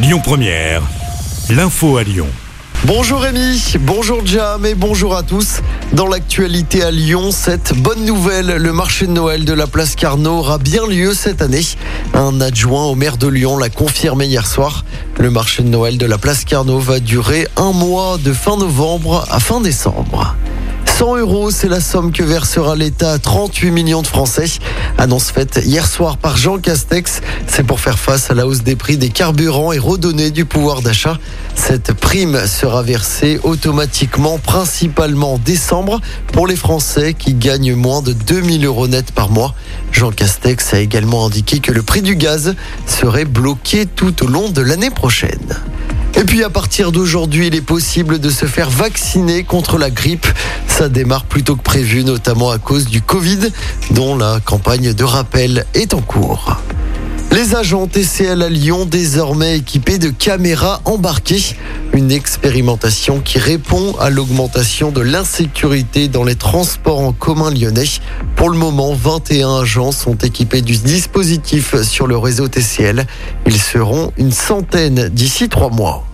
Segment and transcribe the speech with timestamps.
[0.00, 0.82] Lyon Première,
[1.50, 2.28] l'info à Lyon.
[2.84, 5.60] Bonjour Rémi, bonjour Jam et bonjour à tous.
[5.92, 10.38] Dans l'actualité à Lyon, cette bonne nouvelle, le marché de Noël de la place Carnot
[10.38, 11.66] aura bien lieu cette année.
[12.14, 14.84] Un adjoint au maire de Lyon l'a confirmé hier soir.
[15.18, 19.26] Le marché de Noël de la place Carnot va durer un mois de fin novembre
[19.28, 20.36] à fin décembre.
[20.98, 24.46] 100 euros, c'est la somme que versera l'État à 38 millions de Français.
[24.98, 27.20] Annonce faite hier soir par Jean Castex.
[27.46, 30.82] C'est pour faire face à la hausse des prix des carburants et redonner du pouvoir
[30.82, 31.16] d'achat.
[31.54, 36.00] Cette prime sera versée automatiquement, principalement en décembre,
[36.32, 39.54] pour les Français qui gagnent moins de 2000 euros net par mois.
[39.92, 42.56] Jean Castex a également indiqué que le prix du gaz
[42.86, 45.54] serait bloqué tout au long de l'année prochaine.
[46.18, 50.26] Et puis à partir d'aujourd'hui, il est possible de se faire vacciner contre la grippe.
[50.66, 53.52] Ça démarre plus tôt que prévu, notamment à cause du Covid,
[53.92, 56.56] dont la campagne de rappel est en cours.
[57.30, 61.54] Les agents TCL à Lyon, désormais équipés de caméras embarquées.
[61.92, 67.84] Une expérimentation qui répond à l'augmentation de l'insécurité dans les transports en commun lyonnais.
[68.34, 73.06] Pour le moment, 21 agents sont équipés du dispositif sur le réseau TCL.
[73.46, 76.07] Ils seront une centaine d'ici trois mois.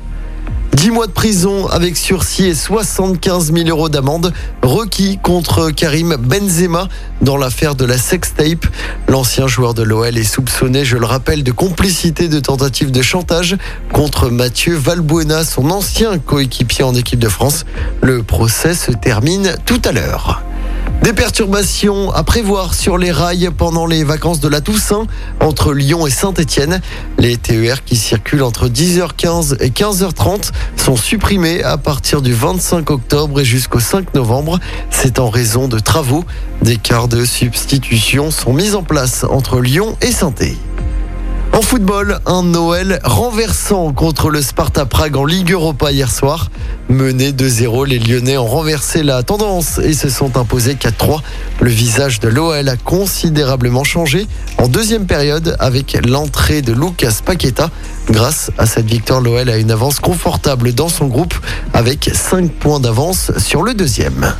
[0.84, 6.88] 10 mois de prison avec sursis et 75 000 euros d'amende requis contre Karim Benzema
[7.22, 8.66] dans l'affaire de la sextape.
[9.08, 13.56] L'ancien joueur de l'OL est soupçonné, je le rappelle, de complicité de tentative de chantage
[13.94, 17.64] contre Mathieu Valbuena, son ancien coéquipier en équipe de France.
[18.02, 20.42] Le procès se termine tout à l'heure.
[21.04, 25.06] Des perturbations à prévoir sur les rails pendant les vacances de la Toussaint
[25.38, 26.80] entre Lyon et Saint-Étienne.
[27.18, 33.40] Les TER qui circulent entre 10h15 et 15h30 sont supprimés à partir du 25 octobre
[33.42, 34.58] et jusqu'au 5 novembre.
[34.88, 36.24] C'est en raison de travaux.
[36.62, 40.73] Des quarts de substitution sont mis en place entre Lyon et Saint-Étienne.
[41.54, 46.50] En football, un Noël renversant contre le Sparta Prague en Ligue Europa hier soir.
[46.88, 51.20] Menés 2-0, les Lyonnais ont renversé la tendance et se sont imposés 4-3.
[51.60, 54.26] Le visage de l'OL a considérablement changé
[54.58, 57.70] en deuxième période avec l'entrée de Lucas Paqueta.
[58.10, 61.34] Grâce à cette victoire, l'OL a une avance confortable dans son groupe
[61.72, 64.34] avec 5 points d'avance sur le deuxième.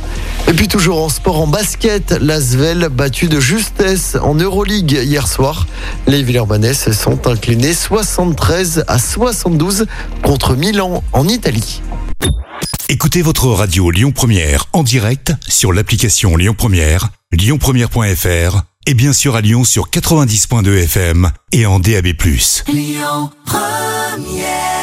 [0.47, 5.65] Et puis toujours en sport, en basket, l'Asvel battu de justesse en Euroleague hier soir.
[6.05, 9.87] Les Villeurbanais se sont inclinés 73 à 72
[10.21, 11.81] contre Milan en Italie.
[12.89, 19.35] Écoutez votre radio Lyon Première en direct sur l'application Lyon Première, lyonpremière.fr et bien sûr
[19.35, 22.09] à Lyon sur 90.2 FM et en DAB+.
[22.67, 24.74] Lyon Première